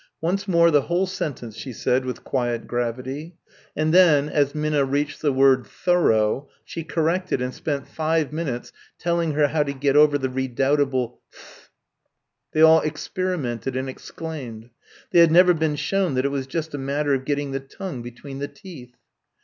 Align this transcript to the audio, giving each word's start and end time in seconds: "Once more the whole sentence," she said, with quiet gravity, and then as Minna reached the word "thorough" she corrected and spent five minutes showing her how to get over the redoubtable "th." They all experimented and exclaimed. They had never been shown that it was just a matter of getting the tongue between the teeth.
"Once 0.19 0.47
more 0.47 0.71
the 0.71 0.81
whole 0.81 1.05
sentence," 1.05 1.55
she 1.55 1.71
said, 1.71 2.05
with 2.05 2.23
quiet 2.23 2.65
gravity, 2.65 3.35
and 3.75 3.93
then 3.93 4.27
as 4.29 4.55
Minna 4.55 4.83
reached 4.83 5.21
the 5.21 5.31
word 5.31 5.67
"thorough" 5.67 6.49
she 6.65 6.83
corrected 6.83 7.39
and 7.39 7.53
spent 7.53 7.87
five 7.87 8.33
minutes 8.33 8.73
showing 8.99 9.33
her 9.33 9.49
how 9.49 9.61
to 9.61 9.73
get 9.73 9.95
over 9.95 10.17
the 10.17 10.27
redoubtable 10.27 11.19
"th." 11.31 11.69
They 12.51 12.61
all 12.63 12.81
experimented 12.81 13.75
and 13.75 13.87
exclaimed. 13.87 14.71
They 15.11 15.19
had 15.19 15.31
never 15.31 15.53
been 15.53 15.75
shown 15.75 16.15
that 16.15 16.25
it 16.25 16.29
was 16.31 16.47
just 16.47 16.73
a 16.73 16.79
matter 16.79 17.13
of 17.13 17.23
getting 17.23 17.51
the 17.51 17.59
tongue 17.59 18.01
between 18.01 18.39
the 18.39 18.47
teeth. 18.47 18.95